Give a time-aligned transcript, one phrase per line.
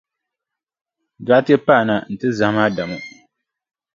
[1.25, 2.97] Dɔɣite paana nti zahim Adamu.